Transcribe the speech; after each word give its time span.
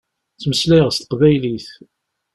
Ttmeslayeɣ 0.33 0.89
s 0.91 0.97
teqbaylit. 0.99 1.67